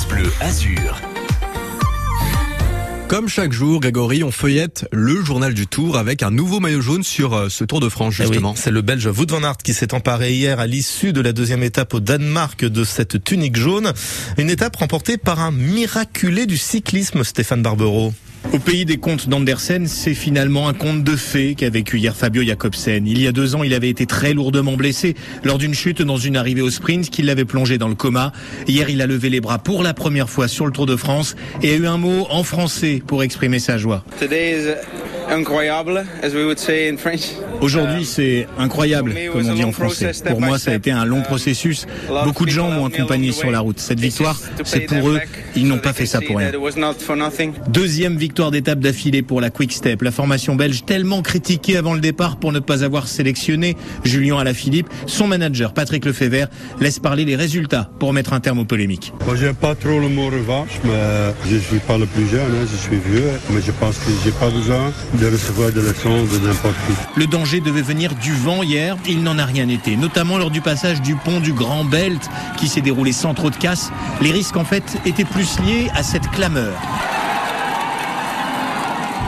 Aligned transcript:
France 0.00 0.08
Bleu 0.08 0.32
Azur. 0.40 1.00
Comme 3.08 3.28
chaque 3.28 3.52
jour, 3.52 3.80
Grégory, 3.80 4.22
on 4.22 4.30
feuillette 4.30 4.86
le 4.92 5.22
journal 5.22 5.52
du 5.52 5.66
Tour 5.66 5.98
avec 5.98 6.22
un 6.22 6.30
nouveau 6.30 6.58
maillot 6.58 6.80
jaune 6.80 7.02
sur 7.02 7.34
euh, 7.34 7.48
ce 7.50 7.64
Tour 7.64 7.80
de 7.80 7.88
France, 7.90 8.14
Eh 8.18 8.22
oui, 8.22 8.28
justement. 8.28 8.54
c'est 8.56 8.70
le 8.70 8.80
Belge 8.80 9.06
Wout 9.08 9.26
van 9.28 9.42
Aert 9.42 9.58
qui 9.58 9.74
s'est 9.74 9.92
emparé 9.92 10.32
hier 10.32 10.58
à 10.58 10.66
l'issue 10.66 11.12
de 11.12 11.20
la 11.20 11.32
deuxième 11.32 11.62
étape 11.62 11.92
au 11.92 12.00
Danemark 12.00 12.64
de 12.64 12.84
cette 12.84 13.22
tunique 13.22 13.56
jaune. 13.56 13.92
Une 14.38 14.48
étape 14.48 14.76
remportée 14.76 15.18
par 15.18 15.40
un 15.40 15.50
miraculé 15.50 16.46
du 16.46 16.56
cyclisme, 16.56 17.22
Stéphane 17.22 17.60
Barbero. 17.60 18.14
Au 18.52 18.58
pays 18.58 18.84
des 18.84 18.96
contes 18.96 19.28
d'Andersen, 19.28 19.86
c'est 19.86 20.12
finalement 20.12 20.66
un 20.66 20.74
conte 20.74 21.04
de 21.04 21.14
fées 21.14 21.54
qu'a 21.54 21.70
vécu 21.70 21.98
hier 21.98 22.16
Fabio 22.16 22.42
Jacobsen. 22.42 23.06
Il 23.06 23.22
y 23.22 23.28
a 23.28 23.32
deux 23.32 23.54
ans, 23.54 23.62
il 23.62 23.72
avait 23.72 23.88
été 23.88 24.06
très 24.06 24.34
lourdement 24.34 24.72
blessé 24.72 25.14
lors 25.44 25.56
d'une 25.56 25.72
chute 25.72 26.02
dans 26.02 26.16
une 26.16 26.36
arrivée 26.36 26.60
au 26.60 26.70
sprint 26.70 27.10
qui 27.10 27.22
l'avait 27.22 27.44
plongé 27.44 27.78
dans 27.78 27.86
le 27.86 27.94
coma. 27.94 28.32
Hier, 28.66 28.90
il 28.90 29.02
a 29.02 29.06
levé 29.06 29.30
les 29.30 29.40
bras 29.40 29.58
pour 29.58 29.84
la 29.84 29.94
première 29.94 30.28
fois 30.28 30.48
sur 30.48 30.66
le 30.66 30.72
Tour 30.72 30.86
de 30.86 30.96
France 30.96 31.36
et 31.62 31.70
a 31.70 31.76
eu 31.76 31.86
un 31.86 31.96
mot 31.96 32.26
en 32.28 32.42
français 32.42 33.00
pour 33.06 33.22
exprimer 33.22 33.60
sa 33.60 33.78
joie. 33.78 34.04
Incroyable, 35.30 36.04
as 36.24 36.34
we 36.34 36.44
would 36.44 36.58
say 36.58 36.88
in 36.88 36.96
French. 36.96 37.30
Aujourd'hui, 37.60 38.04
c'est 38.04 38.48
incroyable, 38.58 39.14
comme 39.32 39.48
on 39.48 39.54
dit 39.54 39.64
en 39.64 39.70
français. 39.70 40.10
Pour 40.26 40.40
moi, 40.40 40.58
ça 40.58 40.72
a 40.72 40.74
été 40.74 40.90
un 40.90 41.04
long 41.04 41.22
processus. 41.22 41.86
Beaucoup 42.24 42.46
de 42.46 42.50
gens 42.50 42.70
m'ont 42.70 42.86
accompagné 42.86 43.30
sur 43.30 43.50
la 43.50 43.60
route. 43.60 43.78
Cette 43.78 44.00
victoire, 44.00 44.36
c'est 44.64 44.80
pour 44.80 45.08
eux. 45.08 45.20
Ils 45.54 45.68
n'ont 45.68 45.78
pas 45.78 45.92
fait 45.92 46.06
ça 46.06 46.20
pour 46.20 46.38
rien. 46.38 46.50
Deuxième 47.68 48.16
victoire 48.16 48.50
d'étape 48.50 48.80
d'affilée 48.80 49.22
pour 49.22 49.40
la 49.40 49.50
Quick 49.50 49.72
Step. 49.72 50.02
La 50.02 50.10
formation 50.10 50.56
belge 50.56 50.84
tellement 50.84 51.22
critiquée 51.22 51.76
avant 51.76 51.94
le 51.94 52.00
départ 52.00 52.38
pour 52.38 52.50
ne 52.50 52.58
pas 52.58 52.82
avoir 52.82 53.06
sélectionné 53.06 53.76
Julien 54.04 54.38
Alaphilippe. 54.38 54.88
Son 55.06 55.28
manager, 55.28 55.72
Patrick 55.74 56.04
Lefebvre, 56.06 56.48
laisse 56.80 56.98
parler 56.98 57.24
les 57.24 57.36
résultats 57.36 57.88
pour 58.00 58.12
mettre 58.12 58.32
un 58.32 58.40
terme 58.40 58.58
aux 58.58 58.64
polémiques. 58.64 59.12
Moi, 59.26 59.36
j'aime 59.36 59.54
pas 59.54 59.76
trop 59.76 60.00
le 60.00 60.08
mot 60.08 60.26
revanche, 60.26 60.80
mais 60.84 61.32
je 61.48 61.56
suis 61.58 61.78
pas 61.78 61.98
le 61.98 62.06
plus 62.06 62.26
jeune, 62.28 62.40
hein, 62.40 62.66
je 62.70 62.76
suis 62.76 62.96
vieux, 62.96 63.30
mais 63.50 63.60
je 63.64 63.70
pense 63.72 63.98
que 63.98 64.10
j'ai 64.24 64.32
pas 64.32 64.50
besoin 64.50 64.92
de 65.20 65.26
recevoir 65.26 65.70
de 65.70 65.80
n'importe 66.46 66.74
qui. 66.86 67.20
Le 67.20 67.26
danger 67.26 67.60
devait 67.60 67.82
venir 67.82 68.14
du 68.14 68.32
vent 68.32 68.62
hier, 68.62 68.96
il 69.06 69.22
n'en 69.22 69.38
a 69.38 69.44
rien 69.44 69.68
été, 69.68 69.96
notamment 69.96 70.38
lors 70.38 70.50
du 70.50 70.62
passage 70.62 71.02
du 71.02 71.14
pont 71.14 71.40
du 71.40 71.52
Grand 71.52 71.84
Belt 71.84 72.20
qui 72.56 72.68
s'est 72.68 72.80
déroulé 72.80 73.12
sans 73.12 73.34
trop 73.34 73.50
de 73.50 73.56
casse. 73.56 73.90
Les 74.22 74.32
risques 74.32 74.56
en 74.56 74.64
fait 74.64 74.98
étaient 75.04 75.24
plus 75.24 75.60
liés 75.60 75.90
à 75.94 76.02
cette 76.02 76.28
clameur. 76.30 76.72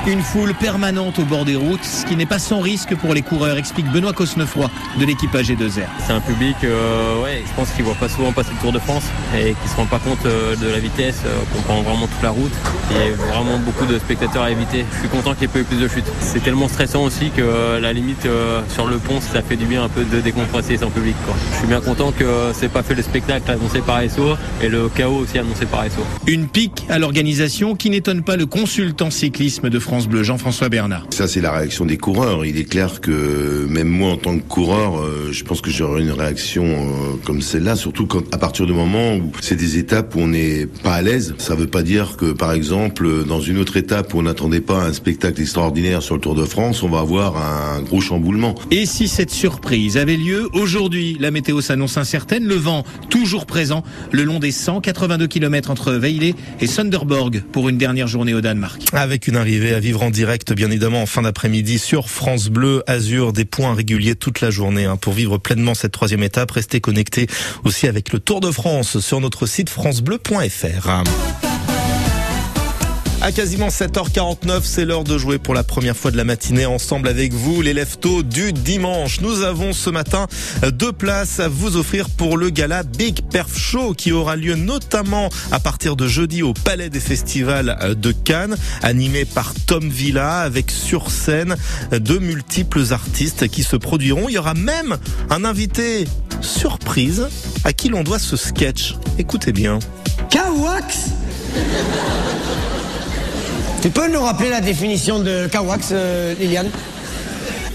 Une 0.04 0.20
foule 0.20 0.52
permanente 0.54 1.20
au 1.20 1.22
bord 1.22 1.44
des 1.44 1.54
routes, 1.54 1.84
ce 1.84 2.04
qui 2.04 2.16
n'est 2.16 2.26
pas 2.26 2.40
sans 2.40 2.58
risque 2.58 2.92
pour 2.96 3.14
les 3.14 3.22
coureurs, 3.22 3.56
explique 3.56 3.86
Benoît 3.92 4.12
Cosnefroy 4.12 4.68
de 4.98 5.04
l'équipe 5.06 5.32
AG2R. 5.32 5.86
C'est 6.04 6.12
un 6.12 6.20
public, 6.20 6.56
euh, 6.64 7.22
ouais, 7.22 7.44
je 7.46 7.54
pense 7.54 7.70
qu'il 7.70 7.84
voit 7.84 7.94
pas 7.94 8.08
souvent 8.08 8.32
passer 8.32 8.50
le 8.50 8.60
Tour 8.60 8.72
de 8.72 8.80
France 8.80 9.04
et 9.38 9.54
qui 9.62 9.68
se 9.68 9.76
rend 9.76 9.86
pas 9.86 10.00
compte 10.00 10.26
euh, 10.26 10.56
de 10.56 10.66
la 10.66 10.80
vitesse, 10.80 11.20
euh, 11.24 11.38
qu'on 11.54 11.62
prend 11.62 11.82
vraiment 11.82 12.08
toute 12.08 12.20
la 12.20 12.30
route. 12.30 12.50
Il 12.90 12.96
y 12.96 13.00
a 13.00 13.14
vraiment 13.32 13.58
beaucoup 13.58 13.86
de 13.86 13.96
spectateurs 14.00 14.42
à 14.42 14.50
éviter. 14.50 14.84
Je 14.92 14.98
suis 14.98 15.08
content 15.08 15.34
qu'il 15.34 15.42
y 15.42 15.44
ait 15.44 15.48
pas 15.48 15.60
eu 15.60 15.64
plus 15.64 15.78
de 15.80 15.86
chutes. 15.86 16.10
C'est 16.20 16.42
tellement 16.42 16.66
stressant 16.66 17.04
aussi 17.04 17.30
que 17.30 17.78
la 17.80 17.92
limite 17.92 18.26
sur 18.74 18.88
le 18.88 18.96
pont, 18.96 19.20
ça 19.20 19.40
fait 19.40 19.56
du 19.56 19.66
bien 19.66 19.84
un 19.84 19.88
peu 19.88 20.04
de 20.04 20.20
décompresser 20.20 20.78
son 20.78 20.90
public. 20.90 21.14
Quoi. 21.24 21.34
Je 21.52 21.58
suis 21.58 21.68
bien 21.68 21.80
content 21.80 22.10
que 22.10 22.24
c'est 22.54 22.68
pas 22.68 22.82
fait 22.82 22.96
le 22.96 23.02
spectacle 23.02 23.48
annoncé 23.48 23.80
par 23.80 24.02
SO 24.10 24.36
et 24.60 24.68
le 24.68 24.88
chaos 24.88 25.18
aussi 25.18 25.38
annoncé 25.38 25.64
par 25.64 25.84
SO. 25.84 26.04
Une 26.26 26.48
pique 26.48 26.86
à 26.88 26.98
l'organisation 26.98 27.76
qui 27.76 27.88
n'étonne 27.88 28.22
pas 28.22 28.36
le 28.36 28.46
consultant 28.46 29.10
cyclisme 29.10 29.70
de 29.70 29.78
France 29.78 29.91
Bleu, 30.00 30.22
Jean-François 30.22 30.70
Bernard. 30.70 31.06
Ça, 31.10 31.28
c'est 31.28 31.42
la 31.42 31.52
réaction 31.52 31.84
des 31.84 31.98
coureurs. 31.98 32.46
Il 32.46 32.56
est 32.56 32.64
clair 32.64 33.02
que 33.02 33.66
même 33.68 33.88
moi, 33.88 34.12
en 34.12 34.16
tant 34.16 34.38
que 34.38 34.42
coureur, 34.42 34.98
euh, 34.98 35.28
je 35.32 35.44
pense 35.44 35.60
que 35.60 35.70
j'aurais 35.70 36.00
une 36.00 36.12
réaction 36.12 36.64
euh, 36.64 37.16
comme 37.24 37.42
celle-là, 37.42 37.76
surtout 37.76 38.06
quand, 38.06 38.22
à 38.32 38.38
partir 38.38 38.64
du 38.64 38.72
moment 38.72 39.16
où 39.16 39.32
c'est 39.42 39.54
des 39.54 39.76
étapes 39.76 40.14
où 40.14 40.20
on 40.20 40.28
n'est 40.28 40.66
pas 40.66 40.94
à 40.94 41.02
l'aise. 41.02 41.34
Ça 41.36 41.54
veut 41.54 41.66
pas 41.66 41.82
dire 41.82 42.16
que, 42.16 42.32
par 42.32 42.52
exemple, 42.52 43.24
dans 43.26 43.40
une 43.42 43.58
autre 43.58 43.76
étape 43.76 44.14
où 44.14 44.18
on 44.18 44.22
n'attendait 44.22 44.62
pas 44.62 44.82
un 44.82 44.94
spectacle 44.94 45.42
extraordinaire 45.42 46.02
sur 46.02 46.14
le 46.14 46.22
Tour 46.22 46.34
de 46.34 46.44
France, 46.46 46.82
on 46.82 46.88
va 46.88 47.00
avoir 47.00 47.36
un 47.36 47.82
gros 47.82 48.00
chamboulement. 48.00 48.54
Et 48.70 48.86
si 48.86 49.08
cette 49.08 49.30
surprise 49.30 49.98
avait 49.98 50.16
lieu 50.16 50.48
aujourd'hui, 50.54 51.18
la 51.20 51.30
météo 51.30 51.60
s'annonce 51.60 51.98
incertaine, 51.98 52.46
le 52.46 52.54
vent 52.54 52.84
toujours 53.10 53.44
présent 53.44 53.84
le 54.10 54.24
long 54.24 54.38
des 54.38 54.52
182 54.52 55.26
km 55.26 55.70
entre 55.70 55.92
Vejle 55.92 56.34
et 56.60 56.66
Sunderborg 56.66 57.42
pour 57.52 57.68
une 57.68 57.76
dernière 57.76 58.08
journée 58.08 58.32
au 58.32 58.40
Danemark. 58.40 58.82
Avec 58.94 59.28
une 59.28 59.36
arrivée 59.36 59.74
à 59.74 59.81
vivre 59.82 60.02
en 60.02 60.10
direct, 60.10 60.52
bien 60.52 60.70
évidemment, 60.70 61.02
en 61.02 61.06
fin 61.06 61.22
d'après-midi 61.22 61.78
sur 61.78 62.08
France 62.08 62.48
Bleu 62.48 62.84
Azur, 62.86 63.32
des 63.32 63.44
points 63.44 63.74
réguliers 63.74 64.14
toute 64.14 64.40
la 64.40 64.50
journée 64.50 64.84
hein, 64.84 64.96
pour 64.96 65.12
vivre 65.12 65.38
pleinement 65.38 65.74
cette 65.74 65.92
troisième 65.92 66.22
étape. 66.22 66.52
Restez 66.52 66.80
connectés 66.80 67.26
aussi 67.64 67.88
avec 67.88 68.12
le 68.12 68.20
Tour 68.20 68.40
de 68.40 68.52
France 68.52 69.00
sur 69.00 69.20
notre 69.20 69.46
site 69.46 69.68
francebleu.fr. 69.68 71.51
À 73.24 73.30
quasiment 73.30 73.68
7h49, 73.68 74.62
c'est 74.64 74.84
l'heure 74.84 75.04
de 75.04 75.16
jouer 75.16 75.38
pour 75.38 75.54
la 75.54 75.62
première 75.62 75.96
fois 75.96 76.10
de 76.10 76.16
la 76.16 76.24
matinée 76.24 76.66
ensemble 76.66 77.06
avec 77.06 77.32
vous, 77.32 77.62
les 77.62 77.72
leftos 77.72 78.24
du 78.24 78.52
dimanche. 78.52 79.20
Nous 79.20 79.42
avons 79.42 79.72
ce 79.72 79.90
matin 79.90 80.26
deux 80.72 80.90
places 80.90 81.38
à 81.38 81.46
vous 81.46 81.76
offrir 81.76 82.10
pour 82.10 82.36
le 82.36 82.50
gala 82.50 82.82
Big 82.82 83.20
Perf 83.30 83.56
Show 83.56 83.94
qui 83.94 84.10
aura 84.10 84.34
lieu 84.34 84.56
notamment 84.56 85.28
à 85.52 85.60
partir 85.60 85.94
de 85.94 86.08
jeudi 86.08 86.42
au 86.42 86.52
Palais 86.52 86.90
des 86.90 86.98
Festivals 86.98 87.94
de 87.96 88.10
Cannes, 88.10 88.56
animé 88.82 89.24
par 89.24 89.54
Tom 89.68 89.88
Villa 89.88 90.40
avec 90.40 90.72
sur 90.72 91.12
scène 91.12 91.54
de 91.92 92.18
multiples 92.18 92.92
artistes 92.92 93.46
qui 93.46 93.62
se 93.62 93.76
produiront. 93.76 94.28
Il 94.30 94.32
y 94.32 94.38
aura 94.38 94.54
même 94.54 94.96
un 95.30 95.44
invité 95.44 96.08
surprise 96.40 97.28
à 97.62 97.72
qui 97.72 97.88
l'on 97.88 98.02
doit 98.02 98.18
ce 98.18 98.36
sketch. 98.36 98.96
Écoutez 99.16 99.52
bien. 99.52 99.78
Kawax? 100.28 101.10
Tu 103.80 103.90
peux 103.90 104.08
nous 104.08 104.22
rappeler 104.22 104.48
la 104.50 104.60
définition 104.60 105.18
de 105.18 105.48
Kawax, 105.48 105.88
euh, 105.92 106.34
Liliane? 106.38 106.70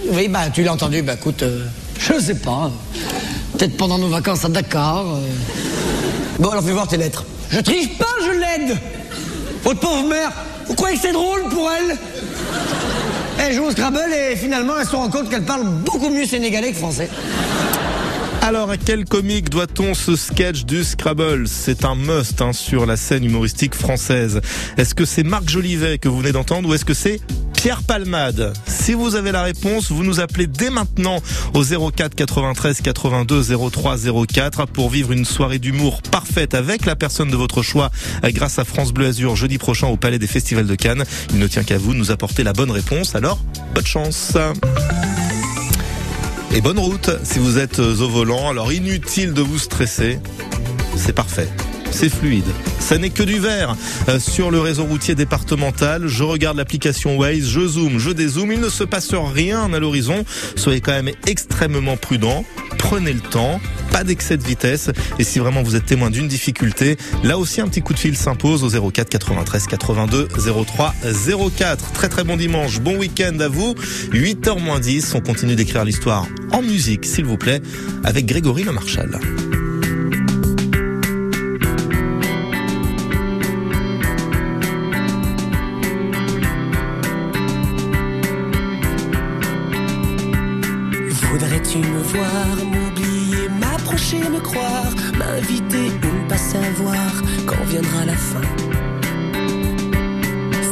Oui, 0.10 0.28
bah 0.30 0.50
tu 0.54 0.64
l'as 0.64 0.74
entendu, 0.74 1.02
bah 1.02 1.16
écoute, 1.16 1.44
euh, 1.44 1.66
je 2.00 2.20
sais 2.20 2.36
pas. 2.36 2.72
Peut-être 3.58 3.76
pendant 3.76 3.98
nos 3.98 4.08
vacances 4.08 4.46
à 4.46 4.50
Dakar. 4.50 5.06
euh. 5.06 5.20
Bon, 6.40 6.50
alors 6.50 6.64
fais 6.64 6.72
voir 6.72 6.88
tes 6.88 6.98
lettres. 6.98 7.26
Je 7.50 7.60
triche 7.60 7.98
pas, 7.98 8.06
je 8.22 8.32
l'aide 8.32 8.78
Votre 9.64 9.80
pauvre 9.80 10.08
mère, 10.08 10.32
vous 10.68 10.76
croyez 10.76 10.96
que 10.96 11.02
c'est 11.02 11.12
drôle 11.14 11.44
pour 11.50 11.70
elle? 11.72 11.98
Elle 13.40 13.54
joue 13.54 13.66
au 13.66 13.72
Scrabble 13.72 14.12
et 14.14 14.36
finalement 14.36 14.74
elle 14.80 14.88
se 14.88 14.96
rend 14.96 15.09
compte 15.09 15.30
qu'elle 15.30 15.44
parle 15.44 15.64
beaucoup 15.66 16.09
mieux 16.09 16.26
sénégalais 16.26 16.72
que 16.72 16.78
français. 16.78 17.09
Alors, 18.47 18.69
à 18.69 18.78
quel 18.78 19.03
comique 19.03 19.50
doit-on 19.50 19.94
ce 19.94 20.16
sketch 20.16 20.63
du 20.63 20.85
Scrabble? 20.85 21.50
C'est 21.50 21.84
un 21.84 21.96
must 21.96 22.41
hein, 22.41 22.53
sur 22.53 22.85
la 22.85 22.96
scène 22.96 23.25
humoristique 23.25 23.75
française. 23.75 24.40
Est-ce 24.78 24.96
que 24.96 25.03
c'est 25.03 25.24
Marc 25.24 25.50
Jolivet 25.50 25.97
que 25.97 26.08
vous 26.08 26.19
venez 26.19 26.31
d'entendre 26.31 26.69
ou 26.69 26.74
est-ce 26.74 26.85
que 26.85 26.94
c'est 26.94 27.19
Pierre 27.52 27.84
Palmade? 27.84 28.53
Si 28.66 28.94
vous 28.94 29.16
avez 29.16 29.34
la 29.34 29.44
réponse, 29.44 29.91
vous 29.91 30.06
nous 30.06 30.22
appelez 30.22 30.47
dès 30.47 30.69
maintenant 30.69 31.18
au 31.56 31.91
04 31.91 32.16
93 32.16 32.80
82 32.80 33.69
03 33.69 33.97
04 34.25 34.66
pour 34.68 34.90
vivre 34.90 35.12
une 35.12 35.25
soirée 35.25 35.59
d'humour 35.59 36.02
parfaite 36.02 36.53
avec 36.53 36.85
la 36.85 36.96
personne 36.96 37.29
de 37.29 37.35
votre 37.35 37.62
choix 37.64 37.91
euh, 38.24 38.31
grâce 38.31 38.59
à 38.59 38.64
France 38.64 38.94
Bleu 38.94 39.08
Azur 39.08 39.35
jeudi 39.35 39.58
prochain 39.58 39.88
au 39.88 39.97
Palais 39.97 40.19
des 40.19 40.28
Festivals 40.28 40.68
de 40.68 40.75
Cannes. 40.75 41.03
Il 41.31 41.40
ne 41.40 41.47
tient 41.47 41.66
qu'à 41.66 41.78
vous 41.78 41.91
de 41.91 41.97
nous 41.97 42.12
apporter 42.12 42.46
la 42.46 42.53
bonne 42.53 42.72
réponse. 42.72 43.14
Alors, 43.14 43.40
bonne 43.75 43.85
chance 43.85 44.38
et 46.53 46.62
bonne 46.62 46.80
route 46.80 47.09
si 47.24 47.40
vous 47.40 47.58
êtes 47.58 47.80
euh, 47.80 48.02
au 48.02 48.09
volant. 48.09 48.50
Alors 48.50 48.72
inutile 48.72 49.34
de 49.34 49.41
vous 49.41 49.59
stresser, 49.59 50.19
c'est 50.96 51.13
parfait. 51.13 51.47
C'est 51.91 52.09
fluide. 52.09 52.46
Ça 52.80 52.97
n'est 52.97 53.09
que 53.09 53.24
du 53.24 53.40
vert 53.40 53.75
euh, 54.08 54.19
sur 54.19 54.52
le 54.52 54.59
réseau 54.59 54.84
routier 54.84 55.16
départemental. 55.16 56.08
Je 56.08 56.24
regarde 56.24 56.58
l'application 56.58 57.18
Waze, 57.18 57.47
je 57.47 57.68
zoome, 57.68 57.97
je 57.97 58.12
dézoome. 58.12 58.52
Il 58.52 58.59
ne 58.62 58.69
se 58.69 58.84
passe 58.84 59.13
rien 59.13 59.74
à 59.74 59.80
l'horizon. 59.80 60.24
Soyez 60.56 60.81
quand 60.81 60.91
même 60.91 61.12
extrêmement 61.25 61.97
prudent. 61.97 62.46
Prenez 62.78 63.14
le 63.14 63.20
temps. 63.20 63.60
Pas 63.92 64.04
d'excès 64.04 64.38
de 64.38 64.44
vitesse. 64.44 64.90
Et 65.20 65.24
si 65.24 65.40
vraiment 65.40 65.64
vous 65.64 65.76
êtes 65.76 65.85
témoin 65.85 66.09
d'une 66.09 66.28
difficulté, 66.28 66.97
là 67.24 67.38
aussi 67.38 67.62
un 67.62 67.68
petit 67.68 67.82
coup 67.82 67.94
de 67.94 68.00
fil 68.00 68.16
s'impose 68.16 68.64
au 68.64 68.91
04 68.91 69.09
93 69.09 69.68
82 69.68 70.28
03 70.66 70.94
04. 71.58 71.91
Très 71.94 72.09
très 72.09 72.24
bon 72.24 72.38
dimanche. 72.38 72.79
Bon 72.79 72.97
week-end 72.97 73.40
à 73.40 73.47
vous. 73.47 73.76
8h 74.12 74.59
moins 74.62 74.79
10. 74.79 75.16
On 75.16 75.22
continue 75.22 75.56
d'écrire 75.56 75.85
l'histoire 75.85 76.28
en 76.52 76.62
musique, 76.62 77.06
s'il 77.06 77.26
vous 77.26 77.38
plaît, 77.38 77.62
avec 78.03 78.26
Grégory 78.26 78.64
Le 78.64 79.66
Voudrais-tu 91.67 91.91
me 91.91 91.99
voir, 91.99 92.55
m'oublier, 92.64 93.49
m'approcher, 93.59 94.19
me 94.29 94.40
croire, 94.40 94.90
m'inviter 95.17 95.91
ou 96.02 96.23
ne 96.23 96.29
pas 96.29 96.37
savoir? 96.37 97.11
Quand 97.46 97.61
viendra 97.66 98.05
la 98.05 98.16
fin? 98.16 98.41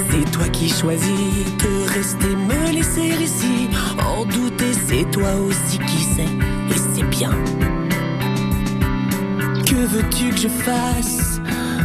C'est 0.10 0.32
toi 0.32 0.48
qui 0.50 0.70
choisis 0.70 1.46
de 1.60 1.94
rester, 1.94 2.36
me 2.36 2.72
laisser 2.72 3.14
ici, 3.22 3.70
en 4.00 4.24
douter, 4.26 4.72
c'est 4.88 5.12
toi 5.12 5.36
aussi 5.36 5.80
qui 5.80 6.02
sais, 6.02 6.32
et 6.70 6.80
c'est 6.94 7.10
bien. 7.10 7.32
Que 9.66 9.76
veux-tu 9.76 10.30
que 10.30 10.38
je 10.38 10.48
fasse? 10.48 11.42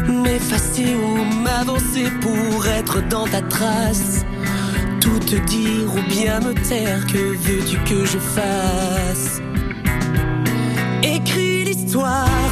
M'effacer 0.06 0.94
ou 0.94 1.24
m'avancer 1.42 2.10
pour 2.20 2.66
être 2.66 3.00
dans 3.08 3.26
ta 3.26 3.42
trace? 3.42 4.24
Te 5.18 5.36
dire 5.46 5.94
ou 5.94 6.02
bien 6.08 6.40
me 6.40 6.52
taire, 6.68 7.06
que 7.06 7.36
veux-tu 7.36 7.76
que 7.84 8.04
je 8.04 8.18
fasse? 8.18 9.40
Écris 11.04 11.62
l'histoire, 11.62 12.49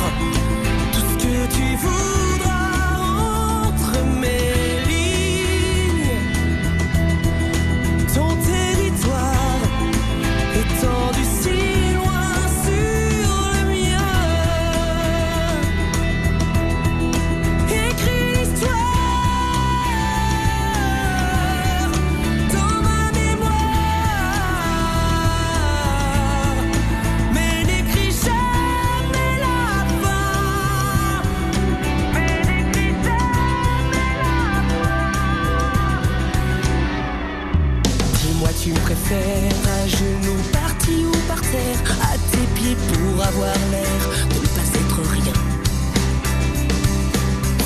à 39.10 39.86
genoux, 39.88 40.42
parti 40.52 41.06
ou 41.06 41.16
par 41.26 41.40
terre, 41.40 41.96
à 42.02 42.18
tes 42.30 42.46
pieds 42.54 42.76
pour 42.92 43.24
avoir 43.24 43.54
l'air 43.70 44.02
de 44.28 44.34
ne 44.34 44.46
pas 44.56 44.68
être 44.74 45.00
rien. 45.12 45.32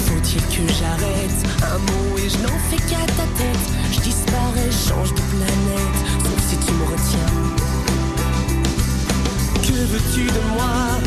Faut-il 0.06 0.42
que 0.42 0.72
j'arrête 0.72 1.40
un 1.62 1.78
mot 1.78 2.18
et 2.18 2.28
je 2.28 2.38
n'en 2.38 2.58
fais 2.70 2.76
qu'à 2.76 3.04
ta 3.16 3.26
tête? 3.36 3.66
Je 3.90 4.00
disparais, 4.00 4.70
change 4.70 5.10
de 5.10 5.22
planète, 5.34 5.98
sauf 6.22 6.40
si 6.48 6.56
tu 6.64 6.72
me 6.74 6.84
retiens. 6.84 7.32
Que 9.62 9.78
veux-tu 9.92 10.24
de 10.26 10.42
moi? 10.54 11.00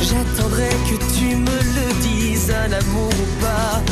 J'attendrai 0.00 0.70
que 0.88 0.96
tu 1.18 1.36
me 1.36 1.58
le 1.76 2.02
dises, 2.02 2.50
un 2.50 2.72
amour 2.72 3.10
ou 3.10 3.42
pas. 3.42 3.82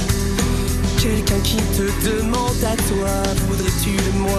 Quelqu'un 0.98 1.40
qui 1.42 1.56
te 1.56 1.82
demande 2.08 2.62
à 2.64 2.76
toi, 2.76 3.10
voudrais-tu 3.48 3.90
de 3.96 4.18
moi 4.18 4.31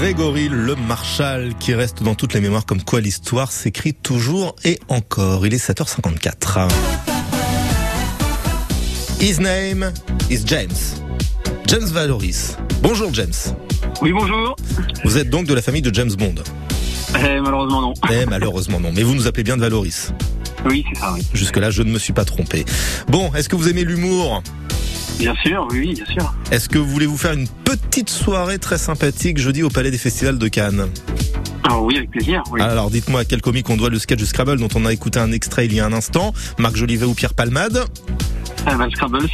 Grégory 0.00 0.48
Le 0.48 0.76
Marchal 0.76 1.52
qui 1.60 1.74
reste 1.74 2.02
dans 2.02 2.14
toutes 2.14 2.32
les 2.32 2.40
mémoires 2.40 2.64
comme 2.64 2.82
quoi 2.82 3.02
l'histoire 3.02 3.52
s'écrit 3.52 3.92
toujours 3.92 4.56
et 4.64 4.80
encore. 4.88 5.46
Il 5.46 5.52
est 5.52 5.62
7h54. 5.62 6.68
His 9.20 9.38
name 9.40 9.92
is 10.30 10.40
James. 10.46 10.70
James 11.66 11.84
Valoris. 11.84 12.56
Bonjour 12.82 13.12
James. 13.12 13.34
Oui, 14.00 14.12
bonjour. 14.12 14.56
Vous 15.04 15.18
êtes 15.18 15.28
donc 15.28 15.44
de 15.46 15.52
la 15.52 15.60
famille 15.60 15.82
de 15.82 15.92
James 15.92 16.12
Bond. 16.12 16.36
Eh, 17.18 17.38
malheureusement, 17.42 17.82
non. 17.82 17.92
Eh 18.10 18.24
malheureusement 18.24 18.80
non, 18.80 18.92
mais 18.94 19.02
vous 19.02 19.14
nous 19.14 19.26
appelez 19.26 19.44
bien 19.44 19.58
de 19.58 19.60
Valoris. 19.60 20.14
Oui, 20.64 20.82
c'est 20.94 20.98
ça, 20.98 21.12
oui. 21.12 21.26
Jusque-là, 21.34 21.70
je 21.70 21.82
ne 21.82 21.90
me 21.90 21.98
suis 21.98 22.14
pas 22.14 22.24
trompé. 22.24 22.64
Bon, 23.08 23.30
est-ce 23.34 23.50
que 23.50 23.56
vous 23.56 23.68
aimez 23.68 23.84
l'humour? 23.84 24.42
Bien 25.20 25.34
sûr, 25.44 25.68
oui, 25.70 25.92
bien 25.92 26.06
sûr. 26.06 26.34
Est-ce 26.50 26.66
que 26.66 26.78
vous 26.78 26.88
voulez 26.88 27.04
vous 27.04 27.18
faire 27.18 27.34
une 27.34 27.46
petite 27.46 28.08
soirée 28.08 28.58
très 28.58 28.78
sympathique 28.78 29.36
jeudi 29.36 29.62
au 29.62 29.68
Palais 29.68 29.90
des 29.90 29.98
Festivals 29.98 30.38
de 30.38 30.48
Cannes 30.48 30.86
Alors 31.62 31.84
oui, 31.84 31.98
avec 31.98 32.10
plaisir, 32.10 32.42
oui. 32.50 32.62
Alors 32.62 32.90
dites-moi 32.90 33.20
à 33.20 33.24
quel 33.26 33.42
comique 33.42 33.68
on 33.68 33.76
doit 33.76 33.90
le 33.90 33.98
sketch 33.98 34.18
du 34.18 34.24
Scrabble 34.24 34.58
dont 34.58 34.70
on 34.74 34.86
a 34.86 34.92
écouté 34.94 35.18
un 35.18 35.30
extrait 35.30 35.66
il 35.66 35.74
y 35.74 35.80
a 35.80 35.84
un 35.84 35.92
instant. 35.92 36.32
Marc 36.56 36.76
Jolivet 36.76 37.04
ou 37.04 37.12
Pierre 37.12 37.34
Palmade? 37.34 37.84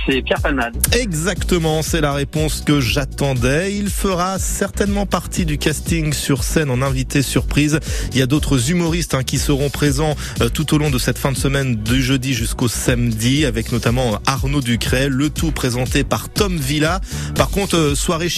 C'est 0.07 0.23
Pierre 0.23 0.41
Palmade. 0.41 0.77
Exactement, 0.93 1.83
c'est 1.83 2.01
la 2.01 2.13
réponse 2.13 2.63
que 2.65 2.81
j'attendais. 2.81 3.75
Il 3.75 3.91
fera 3.91 4.39
certainement 4.39 5.07
partie 5.07 5.45
du 5.45 5.59
casting 5.59 6.13
sur 6.13 6.45
scène 6.45 6.71
en 6.71 6.81
invité 6.81 7.23
surprise. 7.23 7.81
Il 8.13 8.19
y 8.19 8.23
a 8.23 8.27
d'autres 8.27 8.71
humoristes 8.71 9.15
hein, 9.15 9.23
qui 9.23 9.39
seront 9.39 9.69
présents 9.69 10.15
euh, 10.41 10.49
tout 10.49 10.75
au 10.75 10.79
long 10.79 10.91
de 10.91 10.99
cette 10.99 11.19
fin 11.19 11.33
de 11.33 11.37
semaine 11.37 11.77
du 11.77 12.03
jeudi 12.03 12.35
jusqu'au 12.35 12.69
samedi 12.69 13.45
avec 13.45 13.73
notamment 13.73 14.21
Arnaud 14.27 14.61
Ducret, 14.61 15.09
le 15.09 15.31
tout 15.31 15.51
présenté 15.51 16.05
par 16.05 16.29
Tom 16.29 16.57
Villa. 16.57 17.01
Par 17.35 17.51
contre, 17.51 17.77
euh, 17.77 17.95
soirée 17.95 18.29